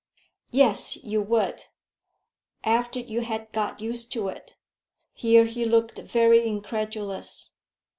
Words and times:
"Yes, 0.49 1.03
you 1.03 1.21
would, 1.21 1.65
after 2.63 2.99
you 2.99 3.21
had 3.21 3.51
got 3.51 3.81
used 3.81 4.11
to 4.13 4.29
it." 4.29 4.55
Here 5.13 5.45
he 5.45 5.63
looked 5.63 5.99
very 5.99 6.43
incredulous. 6.47 7.51